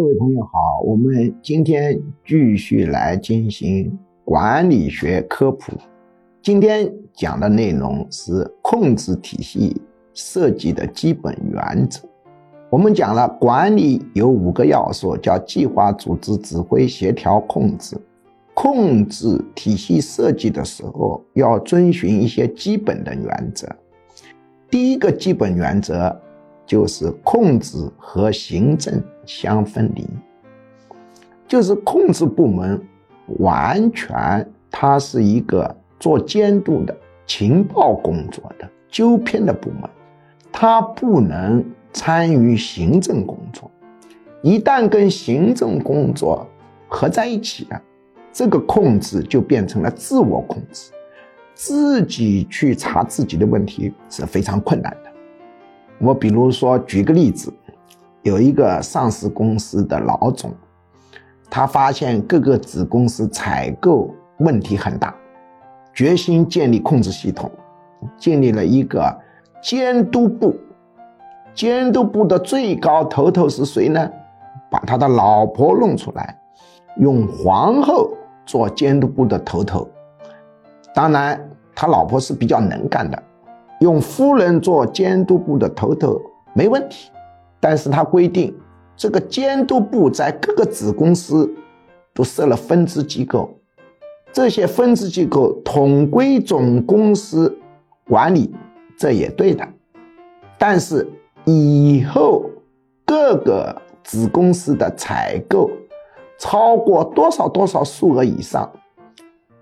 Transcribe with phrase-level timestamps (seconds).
[0.00, 5.74] 各位朋友好，我们今天继续来进行管理学科普。
[6.40, 9.76] 今天讲的内容是控制体系
[10.14, 12.00] 设计的基本原则。
[12.70, 17.94] 我们讲了管理有五个要素，叫计划、组织、指挥、协调、控制。
[18.54, 23.68] 控制体系设计的时候要遵循一些基本的原则。
[24.70, 26.18] 第一个基本原则。
[26.70, 30.06] 就是控制和行政相分离，
[31.48, 32.80] 就是控制部门
[33.40, 39.90] 完全它是一个做监督的情报工作的纠偏的部门，
[40.52, 43.68] 它不能参与行政工作。
[44.40, 46.46] 一旦跟行政工作
[46.86, 47.82] 合在一起了，
[48.32, 50.92] 这个控制就变成了自我控制，
[51.52, 55.09] 自己去查自己的问题是非常困难的。
[56.00, 57.52] 我比如说举个例子，
[58.22, 60.50] 有一个上市公司的老总，
[61.50, 65.14] 他发现各个子公司采购问题很大，
[65.92, 67.50] 决心建立控制系统，
[68.16, 69.14] 建立了一个
[69.62, 70.56] 监督部。
[71.52, 74.10] 监督部的最高头头是谁呢？
[74.70, 76.38] 把他的老婆弄出来，
[76.96, 78.10] 用皇后
[78.46, 79.86] 做监督部的头头。
[80.94, 81.38] 当然，
[81.74, 83.22] 他老婆是比较能干的。
[83.80, 86.20] 用夫人做监督部的头头
[86.54, 87.10] 没问题，
[87.58, 88.54] 但是他规定
[88.96, 91.52] 这个监督部在各个子公司
[92.14, 93.50] 都设了分支机构，
[94.32, 97.58] 这些分支机构统归总公司
[98.06, 98.54] 管理，
[98.96, 99.66] 这也对的。
[100.58, 101.08] 但是
[101.44, 102.48] 以后
[103.04, 105.70] 各个子公司的采购
[106.38, 108.70] 超过多少多少数额以上，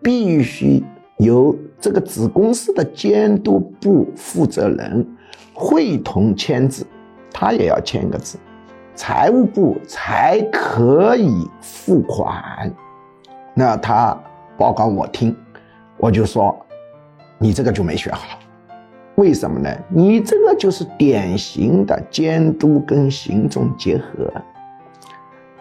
[0.03, 0.85] 必须。
[1.19, 5.07] 由这个子公司的监督部负责人
[5.55, 6.85] 会同签字，
[7.33, 8.37] 他也要签个字，
[8.95, 12.73] 财务部才可以付款。
[13.55, 14.17] 那他
[14.57, 15.35] 报告我听，
[15.99, 16.57] 我就说，
[17.39, 18.39] 你这个就没学好，
[19.15, 19.71] 为什么呢？
[19.89, 24.33] 你这个就是典型的监督跟行政结合。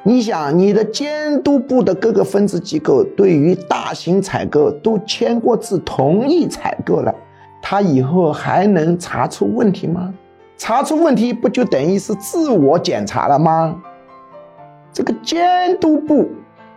[0.08, 7.14] 你想，你的监督部的各个分支机构对于大型采购都签过字同意采购了，
[7.62, 10.14] 他以后还能查出问题吗？
[10.56, 13.84] 查出问题不就等于是自我检查了吗？
[14.94, 16.30] 这个监督部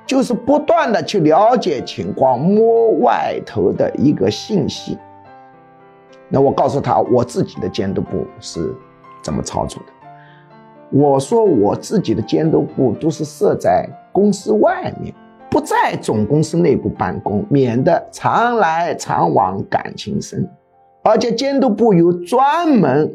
[0.05, 4.99] 就是不断的去了解情况，摸外头的一个信息。
[6.29, 8.75] 那我告诉他，我自己的监督部是
[9.23, 10.00] 怎么操作的。
[10.93, 15.15] 我说我自己的监督部都是设在公司外面，
[15.49, 20.49] 不在总公司内部办公，免得常来常往感情深。
[21.03, 23.11] 而且监督部有专门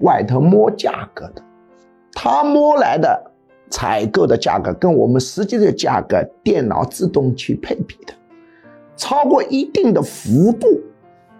[0.00, 1.42] 外头摸价格的，
[2.12, 3.30] 他摸来的
[3.70, 8.12] 采购的价格跟我们实际的价格电脑自动去配比的，
[8.96, 10.66] 超过一定的幅度，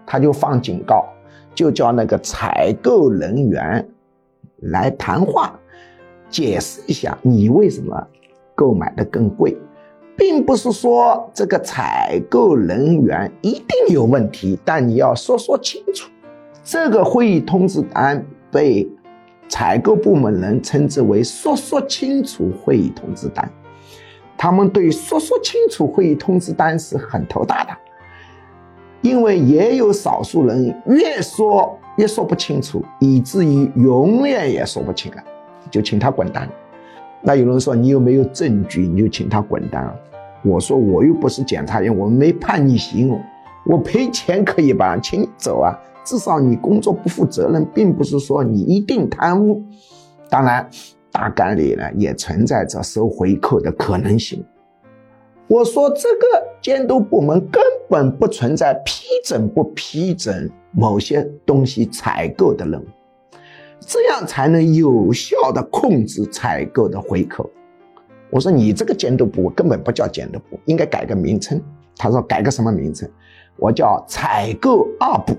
[0.05, 1.05] 他就放警告，
[1.53, 3.85] 就叫那个采购人员
[4.61, 5.59] 来谈话。
[6.33, 7.95] 解释一下，你为什么
[8.55, 9.55] 购买的更贵，
[10.17, 16.09] 并不是说这个采购人员一定有问题，但你要说说清楚。
[16.63, 18.89] 这个会议通知单被
[19.47, 23.47] 采购部门人称之为“说说清楚会议通知单”，
[24.35, 27.71] 他们对“说说清楚会议通知单”是很头大的，
[29.01, 35.23] 因为也有少数人越说越说不清楚，以至于永远也说不清了。
[35.73, 36.47] 就请他滚蛋。
[37.19, 38.87] 那有人说你有没有证据？
[38.87, 39.91] 你就请他滚蛋。
[40.43, 43.19] 我说我又不是检察院，我没判你刑，
[43.65, 44.95] 我赔钱可以吧？
[44.97, 45.75] 请你走啊！
[46.05, 49.63] 至少你工作不负责任，并不是说你一定贪污。
[50.29, 50.69] 当然，
[51.11, 54.45] 大概率呢也存在着收回扣的可能性。
[55.47, 62.85] 我说这个监督部门根本不存在批准不批准某些东西采购的任务。
[63.85, 67.49] 这样才能有效的控制采购的回扣。
[68.29, 71.61] 我说你这个监督部根本不叫监督部，应该改个名称。
[71.95, 73.07] 他说改个什么名称？
[73.57, 75.35] 我叫采购二部。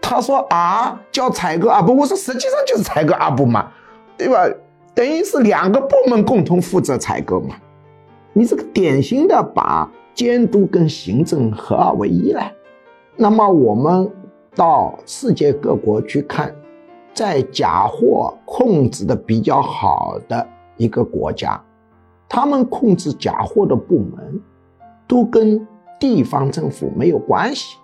[0.00, 1.94] 他说啊，叫采购二部。
[1.94, 3.70] 我说实际上就是采购二部嘛，
[4.16, 4.48] 对吧？
[4.94, 7.56] 等于是两个部门共同负责采购嘛。
[8.32, 12.50] 你这个典型的把监督跟行政合二为一了。
[13.16, 14.10] 那么我们
[14.54, 16.54] 到世界各国去看。
[17.16, 20.46] 在假货控制的比较好的
[20.76, 21.58] 一个国家，
[22.28, 24.38] 他们控制假货的部门
[25.08, 25.66] 都跟
[25.98, 27.78] 地方政府没有关系。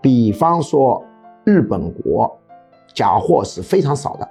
[0.00, 1.04] 比方说，
[1.42, 2.38] 日本国
[2.94, 4.28] 假货是非常少的，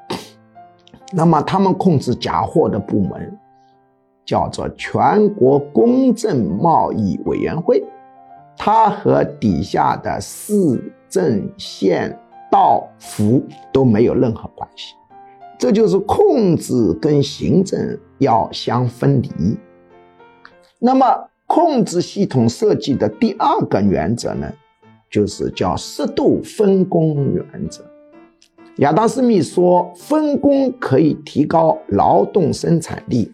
[1.11, 3.37] 那么他们控制假货的部门
[4.23, 7.83] 叫做全国公正贸易委员会，
[8.55, 12.17] 它和底下的市政县
[12.51, 13.43] 道福
[13.73, 14.93] 都没有任何关系。
[15.57, 19.29] 这就是控制跟行政要相分离。
[20.79, 21.05] 那么，
[21.45, 24.51] 控制系统设计的第二个原则呢，
[25.09, 27.85] 就是叫适度分工原则。
[28.77, 33.31] 亚当·斯密说，分工可以提高劳动生产力，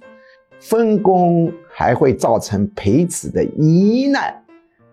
[0.60, 4.44] 分工还会造成彼此的依赖，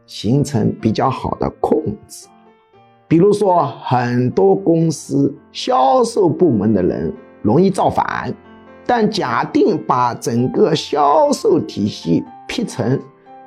[0.07, 2.29] 形成比较好的控制。
[3.07, 7.13] 比如说，很多公司销售部门的人
[7.43, 8.33] 容易造反，
[8.87, 12.99] 但假定把整个销售体系劈成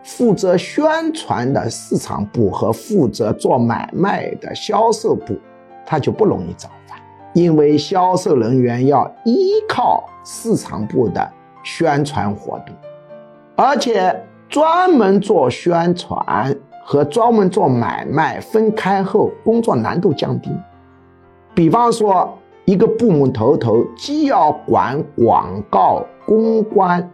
[0.03, 5.35] 负责宣传的市场部和负责做买卖的销售部，
[5.85, 6.97] 他就不容易造反。
[7.33, 11.29] 因为销售人员要依靠市场部的
[11.63, 12.75] 宣传活动，
[13.55, 14.15] 而且
[14.47, 16.55] 专门做宣传
[16.89, 20.49] 和专门做买卖分开后，工作难度降低。
[21.53, 27.05] 比方说，一个部门头头既要管广告、公关、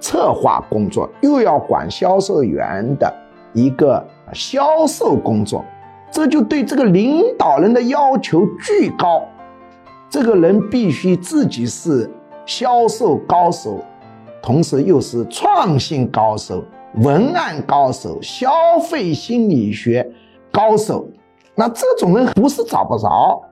[0.00, 3.14] 策划工作，又要管销售员的
[3.52, 5.64] 一个销售工作，
[6.10, 9.22] 这就对这个领导人的要求巨高。
[10.08, 12.10] 这个人必须自己是
[12.44, 13.78] 销售高手，
[14.42, 16.64] 同时又是创新高手、
[16.96, 18.50] 文案高手、消
[18.80, 20.10] 费心理学
[20.50, 21.08] 高手。
[21.54, 23.42] 那这种人不是找不着，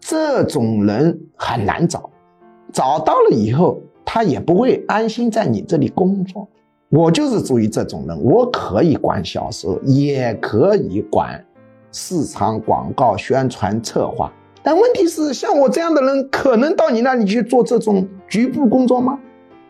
[0.00, 2.08] 这种人很难找。
[2.72, 6.48] 找到了以后，他也不会安心在你这里工作。
[6.88, 11.44] 我就是属于这种人，我可以管销售，也可以管
[11.90, 14.32] 市场广告、宣传、策划。
[14.62, 19.18] 但问题是，像我这样的人，可能到你那里去做这种局部工作吗？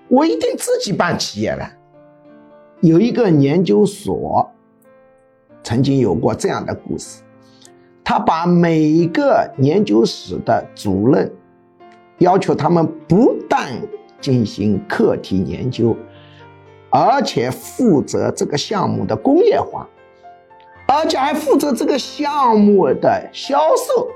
[0.09, 1.69] 我一定自己办企业了。
[2.87, 4.49] 有一个研究所
[5.65, 7.21] 曾经有过这样的故事，
[8.05, 11.29] 他把每一个研究室的主任
[12.19, 13.73] 要求他们不但
[14.21, 15.97] 进行课题研究，
[16.89, 19.85] 而且负责这个项目的工业化，
[20.87, 24.07] 而且还负责这个项目的销售。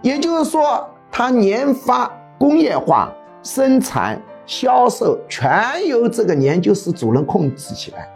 [0.00, 2.08] 也就是说，他研发、
[2.38, 3.12] 工业化、
[3.42, 8.08] 生产、销售全由这个研究室主任控制起来。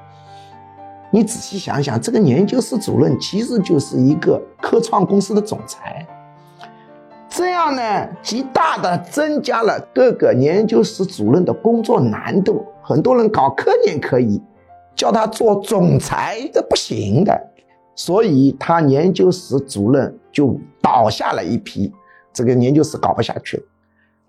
[1.13, 6.05] 你仔细想想，这个研究室主任其实就是一个科创公司的总裁。
[7.29, 12.67] 这样呢，极大的增加了各个研究室主任的工作难度。
[12.83, 14.43] 很多人搞科研可以，
[14.97, 17.41] 叫他做总裁这不行的。
[17.95, 21.93] 所以他研究室主任就倒下了一批，
[22.33, 23.63] 这个研究室搞不下去了。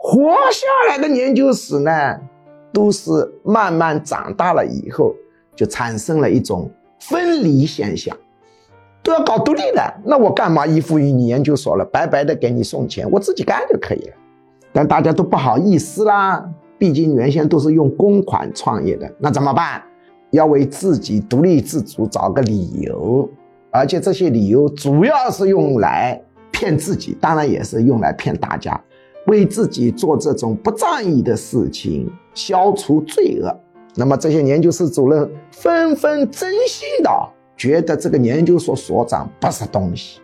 [0.08, 1.92] 活下来的研究室呢，
[2.72, 3.10] 都是
[3.44, 5.16] 慢慢长大了以后，
[5.56, 6.70] 就产生了一种
[7.00, 8.16] 分离现象，
[9.02, 9.82] 都要搞独立的。
[10.04, 11.84] 那我干嘛依附于你研究所了？
[11.86, 14.14] 白白的给你送钱，我自己干就可以了。
[14.72, 16.48] 但大家都不好意思啦，
[16.78, 19.82] 毕竟原先都是用公款创业的，那怎么办？
[20.30, 23.28] 要为自己独立自主找个理由。
[23.72, 26.22] 而且这些理由主要是用来
[26.52, 28.80] 骗自己，当然也是用来骗大家，
[29.28, 33.56] 为自己做这种不仗义的事情，消除罪恶。
[33.96, 37.10] 那么这些研究室主任纷纷真心的
[37.56, 40.20] 觉得这个研究所所长不是东西，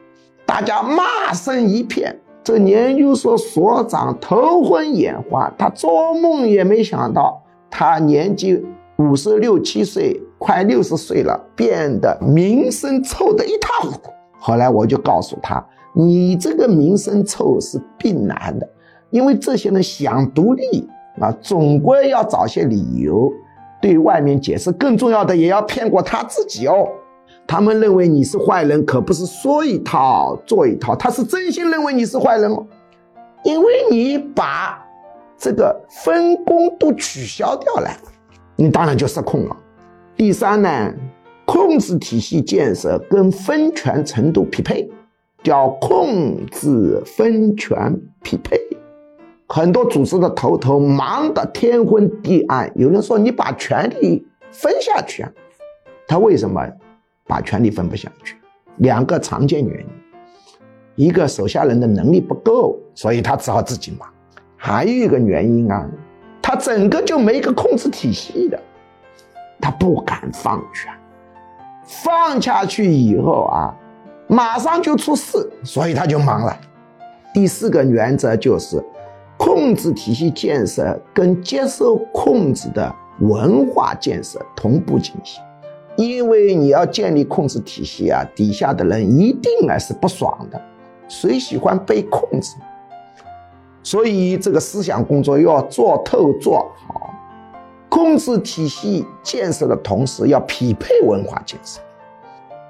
[0.45, 2.17] 大家骂声一片。
[2.43, 8.63] 这研究所所长头昏眼花，他做梦也没想到，他年纪
[8.97, 10.21] 五十六七岁。
[10.43, 14.09] 快六十岁了，变得名声臭得一塌糊涂。
[14.39, 18.67] 后来我就告诉他：“你这个名声臭是必然的，
[19.11, 20.89] 因为这些人想独立
[21.19, 23.31] 啊，总归要找些理由
[23.81, 24.71] 对外面解释。
[24.71, 26.87] 更重要的，也要骗过他自己哦。
[27.45, 32.65] 他们认为你是坏人，可不是说一套做一套，他是真心认为你是坏人哦，
[33.43, 34.81] 因为你把
[35.37, 37.89] 这个分工都取消掉了，
[38.55, 39.57] 你当然就失控了。”
[40.15, 40.93] 第三呢，
[41.45, 44.89] 控制体系建设跟分权程度匹配，
[45.43, 48.57] 叫控制分权匹配。
[49.53, 55.31] 很多组织的头头忙得天昏地暗，有人说你把权力分下去啊，
[56.07, 56.65] 他为什么
[57.27, 58.37] 把权力分不下去？
[58.77, 59.87] 两个常见原因，
[61.07, 64.07] 一个手下人的能力不够，所以他只好自己忙；
[64.55, 65.85] 还有一个原因啊，
[66.41, 68.57] 他整个就没一个控制体系的。
[69.59, 70.93] 他不敢放权，
[71.83, 73.75] 放下去以后啊，
[74.27, 76.57] 马上就出事，所以他就忙了。
[77.33, 78.83] 第四个原则就是，
[79.43, 85.41] 控制体系建设跟接受控制的文化建设同步进行。
[85.97, 90.61] 因为你要建立控制体系啊，底下的人一定啊是不爽的，
[91.07, 92.55] 谁喜欢被控制？
[93.81, 97.09] 所以这个思想工作要做透做好，
[97.89, 101.81] 控制体系建设的同时要匹配文化建设，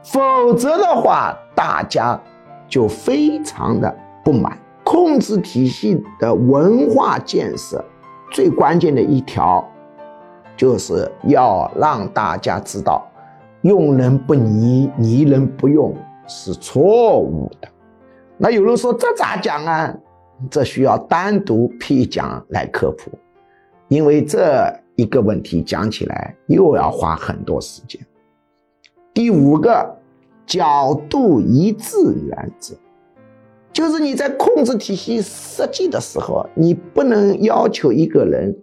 [0.04, 2.18] 否则的话，大家
[2.70, 4.58] 就非常的不满。
[4.92, 7.82] 控制体系的文化建设
[8.30, 9.66] 最关键的一条，
[10.58, 13.02] 就是要让大家知道。
[13.62, 15.96] 用人不疑，疑人不用
[16.28, 17.70] 是错误的。
[18.38, 19.96] 那有人说这咋讲啊？
[20.50, 23.12] 这需要单独辟讲来科普，
[23.88, 28.02] 因为这一个问题讲起来又要花很多时间。
[29.14, 29.98] 第五个
[30.46, 31.96] 角度一致
[32.28, 32.76] 原则，
[33.74, 38.56] 就是你在控制体系设计的时候，你不能要求一个人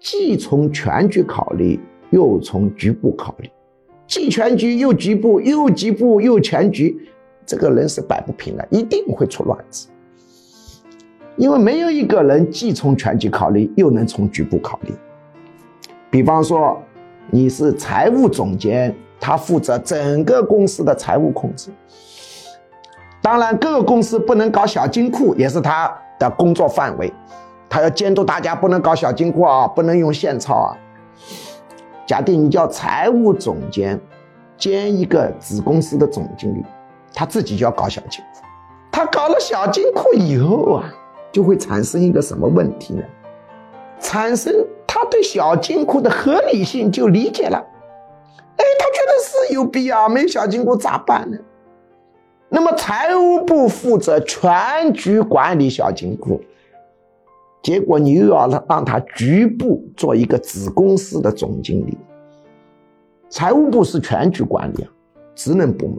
[0.00, 3.50] 既从全局考虑，又从局部考虑。
[4.06, 6.96] 既全局又局部，又局部又全局，
[7.44, 9.88] 这个人是摆不平的，一定会出乱子。
[11.36, 14.92] 因为没有一个人既从全局考虑，又能从局部考虑。
[16.10, 16.80] 比方说，
[17.30, 21.70] 你是财务总监，他负责整个公司的财务控制。
[23.22, 27.12] 当然，各个公司不能搞小金库，也是他的工作范围。
[27.68, 30.76] 他要监督大家不能搞小金库啊，不能用现钞啊。
[32.04, 33.98] 假定你叫财务总监
[34.58, 36.64] 兼一个子公司的总经理，
[37.14, 38.42] 他自己就要搞小金库。
[38.90, 40.92] 他搞了小金库以后啊，
[41.30, 43.02] 就会产生一个什么问题呢？
[44.00, 44.52] 产生
[44.84, 47.56] 他对小金库的合理性就理解了。
[47.56, 51.38] 哎，他觉得是有必要，没小金库咋办呢？
[52.54, 56.38] 那么财务部负责全局管理小金库。
[57.62, 61.96] 结果你又要让让他局部做一个子公司的总经理，
[63.30, 64.90] 财务部是全局管理啊，
[65.34, 65.96] 职能部门。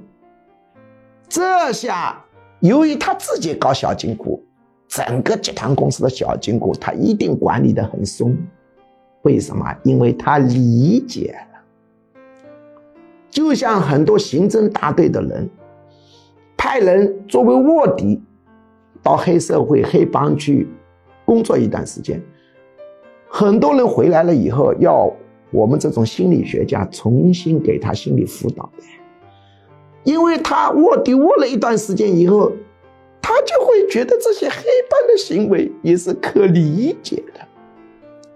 [1.27, 2.23] 这下
[2.59, 4.43] 由于他自己搞小金库，
[4.87, 8.37] 整个集团公司的小金库他一定管理的很松。
[9.23, 9.75] 为什么？
[9.83, 11.59] 因为他理解了。
[13.31, 15.49] 就像很多刑侦大队的人，
[16.73, 18.19] 派人作为卧底，
[19.03, 20.67] 到黑社会、黑帮去。
[21.23, 22.19] 工作一段时间，
[23.29, 25.09] 很多人回来了以后，要
[25.51, 28.69] 我们这种心理学家重新给他心理辅导，
[30.03, 32.51] 因为他卧底卧了一段时间以后，
[33.21, 37.39] 他就会觉得这些黑帮的行为也是可理解的，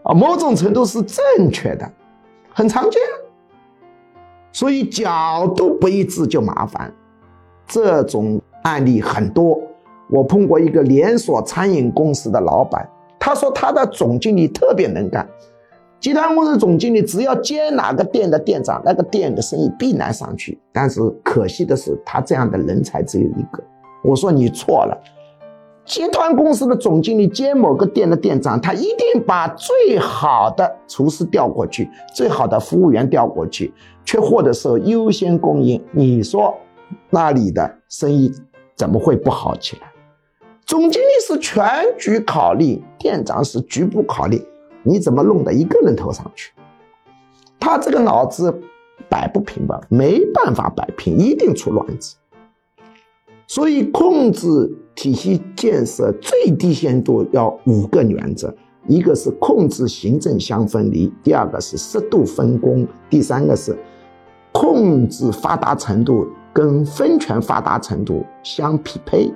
[0.03, 1.91] 啊，某种程度是正确的，
[2.53, 3.01] 很常见，
[4.53, 6.93] 所以角度不一致就麻烦，
[7.67, 9.59] 这种案例很多。
[10.09, 12.87] 我碰过一个连锁餐饮公司的老板，
[13.19, 15.27] 他说他的总经理特别能干，
[15.99, 20.57] 集团公司总经理只要接哪个店的店长，那个店的生意必然上去。
[20.71, 23.61] 但是可惜的是，他这样的人才只有一个。
[24.01, 24.97] 我说你错了，
[25.83, 33.73] 集团公司的总经理接某个店的店长，他一定把最好的厨师调过去，最好的服务员调过去，
[34.05, 35.83] 缺货的时候优先供应。
[35.91, 36.55] 你说
[37.09, 38.31] 那里的生意
[38.75, 39.91] 怎么会不好起来？
[40.65, 41.65] 总经理是全
[41.97, 44.41] 局考虑，店长是局部考虑，
[44.83, 46.51] 你怎么弄到一个人头上去？
[47.59, 48.53] 他这个脑子
[49.09, 49.79] 摆不平吧？
[49.89, 52.15] 没办法摆平，一定出乱子。
[53.47, 58.53] 所以控制体系建设最低限度要五个原则：
[58.87, 63.77] 一个是控制行政相分离，第二个是适度分工，第三个是
[64.51, 69.31] 控制发达程度跟分权发达程度相匹配。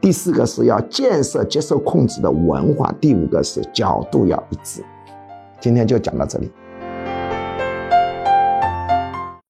[0.00, 4.80] 第四个是要建设接受控制的文化，第五个是角度要一致。
[5.58, 6.52] 今天就讲到这里。